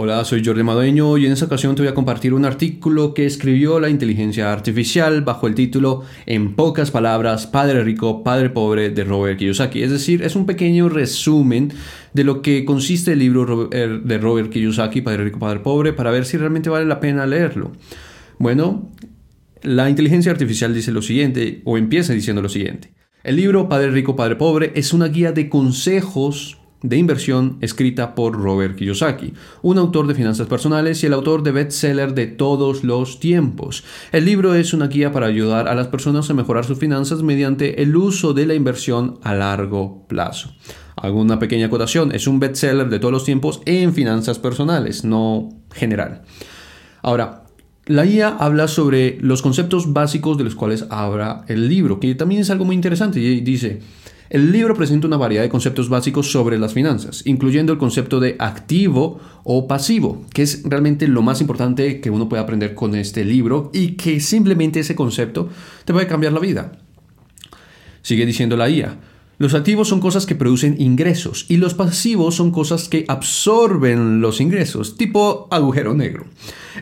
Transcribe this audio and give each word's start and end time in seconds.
Hola, 0.00 0.24
soy 0.24 0.44
Jordi 0.44 0.62
Madueño 0.62 1.18
y 1.18 1.26
en 1.26 1.32
esta 1.32 1.46
ocasión 1.46 1.74
te 1.74 1.82
voy 1.82 1.90
a 1.90 1.94
compartir 1.94 2.32
un 2.32 2.44
artículo 2.44 3.14
que 3.14 3.26
escribió 3.26 3.80
la 3.80 3.88
inteligencia 3.88 4.52
artificial 4.52 5.22
bajo 5.22 5.48
el 5.48 5.56
título 5.56 6.04
En 6.24 6.54
pocas 6.54 6.92
palabras, 6.92 7.48
Padre 7.48 7.82
Rico, 7.82 8.22
Padre 8.22 8.48
Pobre 8.48 8.90
de 8.90 9.02
Robert 9.02 9.40
Kiyosaki. 9.40 9.82
Es 9.82 9.90
decir, 9.90 10.22
es 10.22 10.36
un 10.36 10.46
pequeño 10.46 10.88
resumen 10.88 11.72
de 12.12 12.22
lo 12.22 12.42
que 12.42 12.64
consiste 12.64 13.14
el 13.14 13.18
libro 13.18 13.70
er, 13.72 14.02
de 14.02 14.18
Robert 14.18 14.50
Kiyosaki, 14.50 15.00
Padre 15.00 15.24
Rico, 15.24 15.40
Padre 15.40 15.58
Pobre, 15.58 15.92
para 15.92 16.12
ver 16.12 16.26
si 16.26 16.36
realmente 16.36 16.70
vale 16.70 16.86
la 16.86 17.00
pena 17.00 17.26
leerlo. 17.26 17.72
Bueno, 18.38 18.92
la 19.62 19.90
inteligencia 19.90 20.30
artificial 20.30 20.72
dice 20.72 20.92
lo 20.92 21.02
siguiente, 21.02 21.60
o 21.64 21.76
empieza 21.76 22.12
diciendo 22.12 22.40
lo 22.40 22.48
siguiente. 22.48 22.92
El 23.24 23.34
libro 23.34 23.68
Padre 23.68 23.90
Rico, 23.90 24.14
Padre 24.14 24.36
Pobre 24.36 24.70
es 24.76 24.92
una 24.92 25.08
guía 25.08 25.32
de 25.32 25.48
consejos 25.48 26.57
de 26.82 26.96
inversión 26.96 27.58
escrita 27.60 28.14
por 28.14 28.40
Robert 28.40 28.76
Kiyosaki, 28.76 29.34
un 29.62 29.78
autor 29.78 30.06
de 30.06 30.14
finanzas 30.14 30.46
personales 30.46 31.02
y 31.02 31.06
el 31.06 31.12
autor 31.12 31.42
de 31.42 31.52
bestseller 31.52 32.14
de 32.14 32.26
todos 32.26 32.84
los 32.84 33.18
tiempos. 33.18 33.84
El 34.12 34.24
libro 34.24 34.54
es 34.54 34.72
una 34.72 34.86
guía 34.86 35.12
para 35.12 35.26
ayudar 35.26 35.68
a 35.68 35.74
las 35.74 35.88
personas 35.88 36.30
a 36.30 36.34
mejorar 36.34 36.64
sus 36.64 36.78
finanzas 36.78 37.22
mediante 37.22 37.82
el 37.82 37.96
uso 37.96 38.32
de 38.32 38.46
la 38.46 38.54
inversión 38.54 39.18
a 39.22 39.34
largo 39.34 40.06
plazo. 40.06 40.52
Hago 40.96 41.20
una 41.20 41.38
pequeña 41.38 41.66
acotación, 41.66 42.12
es 42.12 42.26
un 42.26 42.40
bestseller 42.40 42.88
de 42.88 42.98
todos 42.98 43.12
los 43.12 43.24
tiempos 43.24 43.60
en 43.66 43.92
finanzas 43.92 44.38
personales, 44.38 45.04
no 45.04 45.48
general. 45.72 46.22
Ahora, 47.02 47.44
la 47.86 48.04
guía 48.04 48.36
habla 48.38 48.68
sobre 48.68 49.18
los 49.22 49.40
conceptos 49.40 49.94
básicos 49.94 50.36
de 50.36 50.44
los 50.44 50.54
cuales 50.54 50.86
habla 50.90 51.44
el 51.48 51.68
libro, 51.68 51.98
que 51.98 52.14
también 52.14 52.42
es 52.42 52.50
algo 52.50 52.66
muy 52.66 52.76
interesante. 52.76 53.18
Y 53.18 53.40
dice, 53.40 53.80
el 54.30 54.52
libro 54.52 54.74
presenta 54.74 55.06
una 55.06 55.16
variedad 55.16 55.42
de 55.42 55.48
conceptos 55.48 55.88
básicos 55.88 56.30
sobre 56.30 56.58
las 56.58 56.74
finanzas, 56.74 57.22
incluyendo 57.24 57.72
el 57.72 57.78
concepto 57.78 58.20
de 58.20 58.36
activo 58.38 59.20
o 59.44 59.66
pasivo, 59.66 60.24
que 60.32 60.42
es 60.42 60.62
realmente 60.64 61.08
lo 61.08 61.22
más 61.22 61.40
importante 61.40 62.00
que 62.00 62.10
uno 62.10 62.28
puede 62.28 62.42
aprender 62.42 62.74
con 62.74 62.94
este 62.94 63.24
libro 63.24 63.70
y 63.72 63.92
que 63.92 64.20
simplemente 64.20 64.80
ese 64.80 64.94
concepto 64.94 65.48
te 65.84 65.92
puede 65.92 66.06
cambiar 66.06 66.32
la 66.32 66.40
vida. 66.40 66.72
Sigue 68.02 68.26
diciendo 68.26 68.56
la 68.56 68.68
IA. 68.68 68.98
Los 69.38 69.54
activos 69.54 69.86
son 69.86 70.00
cosas 70.00 70.26
que 70.26 70.34
producen 70.34 70.74
ingresos 70.80 71.46
y 71.48 71.58
los 71.58 71.74
pasivos 71.74 72.34
son 72.34 72.50
cosas 72.50 72.88
que 72.88 73.04
absorben 73.06 74.20
los 74.20 74.40
ingresos, 74.40 74.96
tipo 74.96 75.46
agujero 75.52 75.94
negro. 75.94 76.24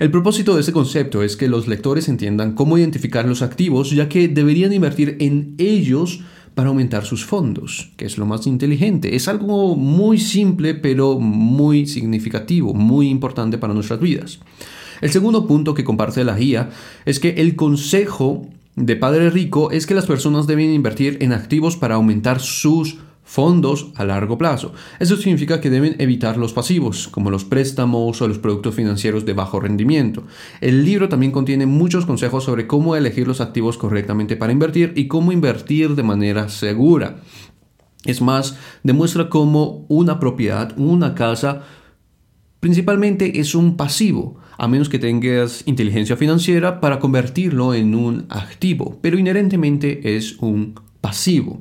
El 0.00 0.10
propósito 0.10 0.54
de 0.54 0.60
este 0.60 0.72
concepto 0.72 1.22
es 1.22 1.36
que 1.36 1.48
los 1.48 1.68
lectores 1.68 2.08
entiendan 2.08 2.54
cómo 2.54 2.78
identificar 2.78 3.28
los 3.28 3.42
activos, 3.42 3.90
ya 3.90 4.08
que 4.08 4.28
deberían 4.28 4.72
invertir 4.72 5.18
en 5.20 5.54
ellos 5.58 6.20
para 6.56 6.70
aumentar 6.70 7.04
sus 7.04 7.26
fondos, 7.26 7.90
que 7.98 8.06
es 8.06 8.16
lo 8.16 8.24
más 8.24 8.46
inteligente. 8.46 9.14
Es 9.14 9.28
algo 9.28 9.76
muy 9.76 10.18
simple, 10.18 10.74
pero 10.74 11.20
muy 11.20 11.86
significativo, 11.86 12.72
muy 12.72 13.10
importante 13.10 13.58
para 13.58 13.74
nuestras 13.74 14.00
vidas. 14.00 14.40
El 15.02 15.10
segundo 15.10 15.46
punto 15.46 15.74
que 15.74 15.84
comparte 15.84 16.24
la 16.24 16.34
guía 16.34 16.70
es 17.04 17.20
que 17.20 17.28
el 17.28 17.56
consejo 17.56 18.48
de 18.74 18.96
Padre 18.96 19.28
Rico 19.28 19.70
es 19.70 19.86
que 19.86 19.92
las 19.92 20.06
personas 20.06 20.46
deben 20.46 20.72
invertir 20.72 21.18
en 21.20 21.34
activos 21.34 21.76
para 21.76 21.96
aumentar 21.96 22.40
sus 22.40 22.96
fondos 23.26 23.88
a 23.96 24.04
largo 24.04 24.38
plazo. 24.38 24.72
Eso 25.00 25.16
significa 25.16 25.60
que 25.60 25.68
deben 25.68 25.96
evitar 25.98 26.38
los 26.38 26.52
pasivos, 26.52 27.08
como 27.08 27.30
los 27.30 27.44
préstamos 27.44 28.22
o 28.22 28.28
los 28.28 28.38
productos 28.38 28.74
financieros 28.74 29.26
de 29.26 29.34
bajo 29.34 29.60
rendimiento. 29.60 30.22
El 30.60 30.84
libro 30.84 31.08
también 31.08 31.32
contiene 31.32 31.66
muchos 31.66 32.06
consejos 32.06 32.44
sobre 32.44 32.68
cómo 32.68 32.94
elegir 32.94 33.26
los 33.26 33.40
activos 33.40 33.76
correctamente 33.76 34.36
para 34.36 34.52
invertir 34.52 34.92
y 34.96 35.08
cómo 35.08 35.32
invertir 35.32 35.96
de 35.96 36.04
manera 36.04 36.48
segura. 36.48 37.16
Es 38.04 38.22
más, 38.22 38.56
demuestra 38.84 39.28
cómo 39.28 39.84
una 39.88 40.20
propiedad, 40.20 40.72
una 40.78 41.16
casa, 41.16 41.64
principalmente 42.60 43.40
es 43.40 43.56
un 43.56 43.76
pasivo, 43.76 44.38
a 44.56 44.68
menos 44.68 44.88
que 44.88 45.00
tengas 45.00 45.64
inteligencia 45.66 46.16
financiera 46.16 46.80
para 46.80 47.00
convertirlo 47.00 47.74
en 47.74 47.96
un 47.96 48.26
activo, 48.28 48.98
pero 49.02 49.18
inherentemente 49.18 50.16
es 50.16 50.38
un 50.38 50.78
pasivo. 51.00 51.60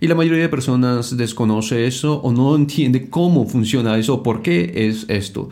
Y 0.00 0.08
la 0.08 0.14
mayoría 0.14 0.42
de 0.42 0.48
personas 0.48 1.16
desconoce 1.16 1.86
eso 1.86 2.20
o 2.20 2.32
no 2.32 2.54
entiende 2.56 3.08
cómo 3.08 3.46
funciona 3.46 3.96
eso 3.98 4.14
o 4.14 4.22
por 4.22 4.42
qué 4.42 4.72
es 4.88 5.06
esto. 5.08 5.48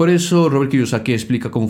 Por 0.00 0.08
eso 0.08 0.48
Robert 0.48 0.70
Kiyosaki 0.70 1.12
explica 1.12 1.50
cómo 1.50 1.68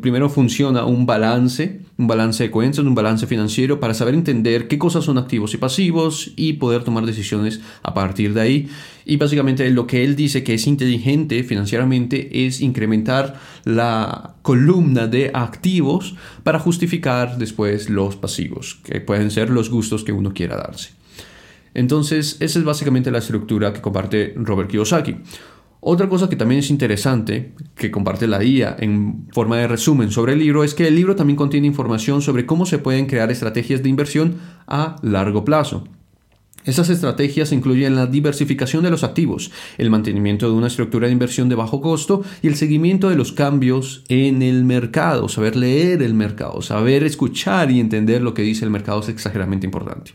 primero 0.00 0.28
funciona 0.28 0.86
un 0.86 1.06
balance, 1.06 1.82
un 1.96 2.08
balance 2.08 2.42
de 2.42 2.50
cuentas, 2.50 2.80
un 2.80 2.96
balance 2.96 3.28
financiero 3.28 3.78
para 3.78 3.94
saber 3.94 4.14
entender 4.14 4.66
qué 4.66 4.76
cosas 4.76 5.04
son 5.04 5.18
activos 5.18 5.54
y 5.54 5.58
pasivos 5.58 6.32
y 6.34 6.54
poder 6.54 6.82
tomar 6.82 7.06
decisiones 7.06 7.60
a 7.84 7.94
partir 7.94 8.34
de 8.34 8.40
ahí. 8.40 8.68
Y 9.04 9.18
básicamente 9.18 9.70
lo 9.70 9.86
que 9.86 10.02
él 10.02 10.16
dice 10.16 10.42
que 10.42 10.54
es 10.54 10.66
inteligente 10.66 11.44
financieramente 11.44 12.44
es 12.44 12.60
incrementar 12.60 13.38
la 13.62 14.34
columna 14.42 15.06
de 15.06 15.30
activos 15.32 16.16
para 16.42 16.58
justificar 16.58 17.38
después 17.38 17.88
los 17.88 18.16
pasivos, 18.16 18.80
que 18.82 19.00
pueden 19.00 19.30
ser 19.30 19.50
los 19.50 19.70
gustos 19.70 20.02
que 20.02 20.10
uno 20.10 20.34
quiera 20.34 20.56
darse. 20.56 21.03
Entonces, 21.74 22.36
esa 22.40 22.58
es 22.58 22.64
básicamente 22.64 23.10
la 23.10 23.18
estructura 23.18 23.72
que 23.72 23.80
comparte 23.80 24.32
Robert 24.36 24.70
Kiyosaki. 24.70 25.16
Otra 25.86 26.08
cosa 26.08 26.30
que 26.30 26.36
también 26.36 26.60
es 26.60 26.70
interesante, 26.70 27.52
que 27.74 27.90
comparte 27.90 28.26
la 28.26 28.42
IA 28.42 28.76
en 28.78 29.26
forma 29.32 29.58
de 29.58 29.68
resumen 29.68 30.10
sobre 30.10 30.32
el 30.32 30.38
libro, 30.38 30.64
es 30.64 30.72
que 30.72 30.88
el 30.88 30.94
libro 30.94 31.14
también 31.14 31.36
contiene 31.36 31.66
información 31.66 32.22
sobre 32.22 32.46
cómo 32.46 32.64
se 32.64 32.78
pueden 32.78 33.04
crear 33.04 33.30
estrategias 33.30 33.82
de 33.82 33.90
inversión 33.90 34.36
a 34.66 34.96
largo 35.02 35.44
plazo. 35.44 35.84
Esas 36.64 36.88
estrategias 36.88 37.52
incluyen 37.52 37.94
la 37.94 38.06
diversificación 38.06 38.82
de 38.82 38.90
los 38.90 39.04
activos, 39.04 39.50
el 39.76 39.90
mantenimiento 39.90 40.48
de 40.48 40.54
una 40.54 40.68
estructura 40.68 41.08
de 41.08 41.12
inversión 41.12 41.50
de 41.50 41.54
bajo 41.54 41.82
costo 41.82 42.22
y 42.40 42.48
el 42.48 42.56
seguimiento 42.56 43.10
de 43.10 43.16
los 43.16 43.32
cambios 43.32 44.04
en 44.08 44.40
el 44.40 44.64
mercado. 44.64 45.28
Saber 45.28 45.56
leer 45.56 46.00
el 46.00 46.14
mercado, 46.14 46.62
saber 46.62 47.04
escuchar 47.04 47.70
y 47.70 47.80
entender 47.80 48.22
lo 48.22 48.32
que 48.32 48.40
dice 48.40 48.64
el 48.64 48.70
mercado 48.70 49.00
es 49.00 49.10
exageradamente 49.10 49.66
importante. 49.66 50.12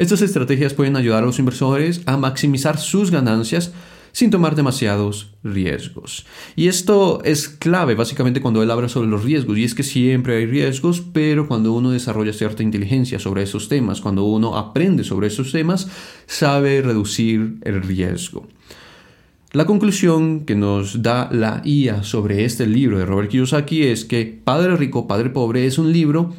Estas 0.00 0.22
estrategias 0.22 0.72
pueden 0.72 0.96
ayudar 0.96 1.22
a 1.22 1.26
los 1.26 1.38
inversores 1.38 2.00
a 2.06 2.16
maximizar 2.16 2.78
sus 2.78 3.10
ganancias 3.10 3.74
sin 4.12 4.30
tomar 4.30 4.54
demasiados 4.54 5.34
riesgos. 5.44 6.24
Y 6.56 6.68
esto 6.68 7.20
es 7.22 7.50
clave 7.50 7.94
básicamente 7.94 8.40
cuando 8.40 8.62
él 8.62 8.70
habla 8.70 8.88
sobre 8.88 9.10
los 9.10 9.24
riesgos, 9.24 9.58
y 9.58 9.64
es 9.64 9.74
que 9.74 9.82
siempre 9.82 10.38
hay 10.38 10.46
riesgos, 10.46 11.02
pero 11.12 11.46
cuando 11.46 11.74
uno 11.74 11.90
desarrolla 11.90 12.32
cierta 12.32 12.62
inteligencia 12.62 13.18
sobre 13.18 13.42
esos 13.42 13.68
temas, 13.68 14.00
cuando 14.00 14.24
uno 14.24 14.56
aprende 14.56 15.04
sobre 15.04 15.26
esos 15.26 15.52
temas, 15.52 15.90
sabe 16.24 16.80
reducir 16.80 17.58
el 17.60 17.82
riesgo. 17.82 18.48
La 19.52 19.66
conclusión 19.66 20.46
que 20.46 20.54
nos 20.54 21.02
da 21.02 21.28
la 21.30 21.60
IA 21.62 22.04
sobre 22.04 22.46
este 22.46 22.66
libro 22.66 22.96
de 22.96 23.04
Robert 23.04 23.28
Kiyosaki 23.28 23.82
es 23.82 24.06
que 24.06 24.40
Padre 24.44 24.78
Rico, 24.78 25.06
Padre 25.06 25.28
Pobre 25.28 25.66
es 25.66 25.76
un 25.76 25.92
libro 25.92 26.32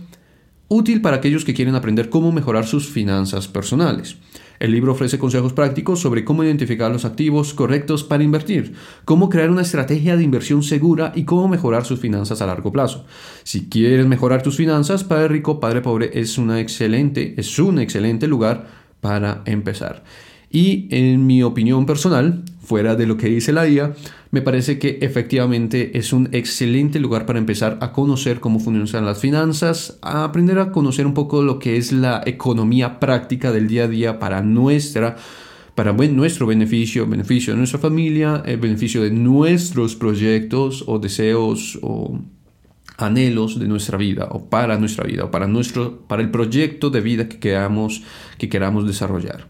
útil 0.72 1.02
para 1.02 1.18
aquellos 1.18 1.44
que 1.44 1.54
quieren 1.54 1.76
aprender 1.76 2.10
cómo 2.10 2.32
mejorar 2.32 2.66
sus 2.66 2.88
finanzas 2.88 3.50
personales. 3.50 4.16
El 4.58 4.72
libro 4.72 4.94
ofrece 4.94 5.20
consejos 5.20 5.52
prácticos 5.52 6.00
sobre 6.00 6.24
cómo 6.24 6.46
identificar 6.46 6.90
los 6.90 7.04
activos 7.04 7.54
correctos 7.54 8.06
para 8.06 8.24
invertir, 8.24 8.74
cómo 9.04 9.28
crear 9.28 9.50
una 9.50 9.64
estrategia 9.64 10.16
de 10.16 10.24
inversión 10.24 10.64
segura 10.64 11.12
y 11.14 11.26
cómo 11.26 11.50
mejorar 11.50 11.84
sus 11.84 12.00
finanzas 12.00 12.42
a 12.42 12.46
largo 12.46 12.72
plazo. 12.72 13.06
Si 13.44 13.68
quieres 13.68 14.08
mejorar 14.08 14.44
tus 14.44 14.56
finanzas, 14.56 15.04
Padre 15.04 15.28
Rico, 15.28 15.60
Padre 15.60 15.82
Pobre 15.82 16.12
es 16.14 16.38
una 16.38 16.62
excelente, 16.62 17.34
es 17.38 17.60
un 17.60 17.78
excelente 17.78 18.28
lugar 18.28 18.68
para 19.02 19.42
empezar. 19.46 20.06
Y 20.50 20.88
en 20.92 21.28
mi 21.28 21.44
opinión 21.44 21.86
personal, 21.86 22.44
fuera 22.62 22.96
de 22.96 23.08
lo 23.08 23.18
que 23.18 23.28
dice 23.28 23.52
la 23.52 23.68
IA, 23.68 23.94
me 24.30 24.42
parece 24.42 24.80
que 24.80 25.00
efectivamente 25.02 25.98
es 25.98 26.14
un 26.14 26.30
excelente 26.32 27.00
lugar 27.00 27.26
para 27.26 27.40
empezar 27.40 27.78
a 27.82 27.92
conocer 27.92 28.40
cómo 28.40 28.60
funcionan 28.60 29.06
las 29.06 29.20
finanzas, 29.20 29.98
a 30.02 30.24
aprender 30.24 30.60
a 30.60 30.72
conocer 30.72 31.06
un 31.06 31.14
poco 31.14 31.42
lo 31.42 31.60
que 31.60 31.78
es 31.78 31.92
la 31.92 32.22
economía 32.26 33.00
práctica 33.00 33.52
del 33.52 33.68
día 33.68 33.86
a 33.86 33.88
día 33.88 34.20
para 34.20 34.42
nuestra 34.42 35.18
para 35.76 35.94
nuestro 35.94 36.46
beneficio, 36.46 37.08
beneficio 37.08 37.54
de 37.54 37.58
nuestra 37.58 37.80
familia, 37.80 38.44
el 38.46 38.58
beneficio 38.58 39.02
de 39.02 39.10
nuestros 39.10 39.96
proyectos 39.96 40.84
o 40.86 41.00
deseos 41.00 41.80
o 41.82 42.20
anhelos 42.98 43.58
de 43.58 43.68
nuestra 43.68 43.98
vida 43.98 44.28
o 44.32 44.50
para 44.50 44.78
nuestra 44.78 45.06
vida 45.06 45.26
o 45.26 45.32
para 45.32 45.48
nuestro 45.48 46.02
para 46.08 46.22
el 46.22 46.30
proyecto 46.30 46.90
de 46.90 47.02
vida 47.02 47.28
que 47.28 47.40
queramos 47.40 48.04
que 48.38 48.50
queramos 48.50 48.86
desarrollar. 48.86 49.48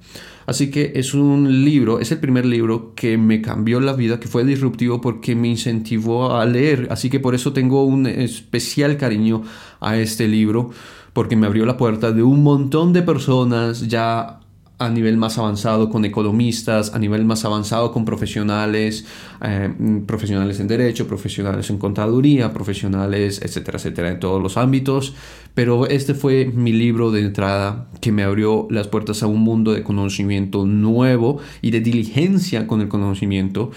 Así 0.51 0.69
que 0.69 0.91
es 0.95 1.13
un 1.13 1.63
libro, 1.63 2.01
es 2.01 2.11
el 2.11 2.19
primer 2.19 2.45
libro 2.45 2.93
que 2.93 3.17
me 3.17 3.41
cambió 3.41 3.79
la 3.79 3.93
vida, 3.93 4.19
que 4.19 4.27
fue 4.27 4.43
disruptivo 4.43 4.99
porque 4.99 5.33
me 5.33 5.47
incentivó 5.47 6.35
a 6.35 6.45
leer. 6.45 6.89
Así 6.91 7.09
que 7.09 7.21
por 7.21 7.35
eso 7.35 7.53
tengo 7.53 7.85
un 7.85 8.05
especial 8.05 8.97
cariño 8.97 9.43
a 9.79 9.95
este 9.95 10.27
libro, 10.27 10.71
porque 11.13 11.37
me 11.37 11.47
abrió 11.47 11.65
la 11.65 11.77
puerta 11.77 12.11
de 12.11 12.21
un 12.21 12.43
montón 12.43 12.91
de 12.91 13.01
personas 13.01 13.87
ya 13.87 14.40
a 14.81 14.89
nivel 14.89 15.15
más 15.15 15.37
avanzado 15.37 15.89
con 15.89 16.05
economistas, 16.05 16.93
a 16.95 16.97
nivel 16.97 17.23
más 17.23 17.45
avanzado 17.45 17.91
con 17.91 18.03
profesionales, 18.03 19.05
eh, 19.41 19.71
profesionales 20.07 20.59
en 20.59 20.67
derecho, 20.67 21.07
profesionales 21.07 21.69
en 21.69 21.77
contaduría, 21.77 22.51
profesionales, 22.51 23.41
etcétera, 23.43 23.77
etcétera, 23.77 24.09
en 24.09 24.19
todos 24.19 24.41
los 24.41 24.57
ámbitos. 24.57 25.13
Pero 25.53 25.85
este 25.85 26.15
fue 26.15 26.45
mi 26.45 26.71
libro 26.71 27.11
de 27.11 27.21
entrada 27.21 27.89
que 28.01 28.11
me 28.11 28.23
abrió 28.23 28.67
las 28.71 28.87
puertas 28.87 29.21
a 29.21 29.27
un 29.27 29.41
mundo 29.41 29.71
de 29.71 29.83
conocimiento 29.83 30.65
nuevo 30.65 31.39
y 31.61 31.69
de 31.69 31.81
diligencia 31.81 32.65
con 32.65 32.81
el 32.81 32.87
conocimiento 32.87 33.69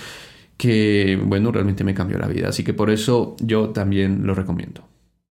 que, 0.57 1.21
bueno, 1.23 1.53
realmente 1.53 1.85
me 1.85 1.93
cambió 1.93 2.17
la 2.17 2.29
vida. 2.29 2.49
Así 2.49 2.65
que 2.65 2.73
por 2.73 2.89
eso 2.89 3.37
yo 3.41 3.71
también 3.71 4.27
lo 4.27 4.35
recomiendo. 4.35 4.94